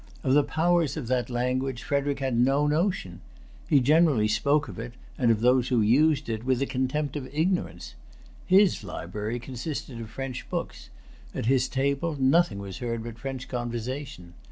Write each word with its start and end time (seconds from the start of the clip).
Of 0.23 0.33
the 0.33 0.41
powers 0.43 0.97
of 0.97 1.05
that 1.09 1.27
language[Pg 1.27 1.85
279] 1.85 1.87
Frederic 1.87 2.19
had 2.21 2.35
no 2.35 2.65
notion. 2.65 3.21
He 3.69 3.79
generally 3.79 4.27
spoke 4.27 4.67
of 4.67 4.79
it, 4.79 4.93
and 5.15 5.29
of 5.29 5.41
those 5.41 5.67
who 5.67 5.81
used 5.81 6.27
it, 6.27 6.43
with 6.43 6.57
the 6.57 6.65
contempt 6.65 7.15
of 7.15 7.29
ignorance. 7.31 7.93
His 8.47 8.83
library 8.83 9.37
consisted 9.39 10.01
of 10.01 10.09
French 10.09 10.49
books; 10.49 10.89
at 11.35 11.45
his 11.45 11.69
table 11.69 12.17
nothing 12.19 12.57
was 12.57 12.79
heard 12.79 13.03
but 13.03 13.19
French 13.19 13.47
conversation. 13.47 14.33